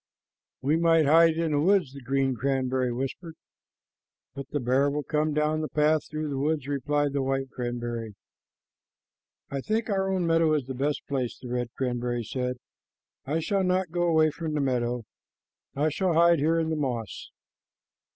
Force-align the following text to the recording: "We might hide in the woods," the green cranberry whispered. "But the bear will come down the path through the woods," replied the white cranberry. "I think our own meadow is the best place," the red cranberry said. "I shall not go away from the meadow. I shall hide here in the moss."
"We 0.63 0.77
might 0.77 1.05
hide 1.05 1.35
in 1.35 1.51
the 1.51 1.59
woods," 1.59 1.93
the 1.93 2.01
green 2.01 2.33
cranberry 2.35 2.91
whispered. 2.91 3.35
"But 4.33 4.49
the 4.49 4.59
bear 4.59 4.89
will 4.89 5.03
come 5.03 5.31
down 5.31 5.61
the 5.61 5.67
path 5.69 6.09
through 6.09 6.27
the 6.27 6.39
woods," 6.39 6.67
replied 6.67 7.13
the 7.13 7.21
white 7.21 7.51
cranberry. 7.51 8.15
"I 9.51 9.61
think 9.61 9.91
our 9.91 10.11
own 10.11 10.25
meadow 10.25 10.55
is 10.55 10.65
the 10.65 10.73
best 10.73 11.05
place," 11.07 11.37
the 11.37 11.49
red 11.49 11.69
cranberry 11.77 12.23
said. 12.23 12.57
"I 13.27 13.41
shall 13.41 13.63
not 13.63 13.91
go 13.91 14.07
away 14.07 14.31
from 14.31 14.55
the 14.55 14.59
meadow. 14.59 15.03
I 15.75 15.89
shall 15.89 16.15
hide 16.15 16.39
here 16.39 16.57
in 16.59 16.71
the 16.71 16.75
moss." 16.75 17.29